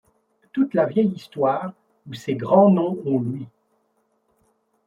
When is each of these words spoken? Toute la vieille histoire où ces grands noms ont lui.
Toute 0.51 0.73
la 0.73 0.87
vieille 0.87 1.13
histoire 1.15 1.73
où 2.09 2.15
ces 2.15 2.33
grands 2.33 2.71
noms 2.71 2.97
ont 3.05 3.19
lui. 3.19 3.45